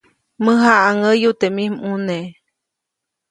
[0.43, 2.25] Mäjaʼaŋʼäyuʼa teʼ mij ʼmuneʼ.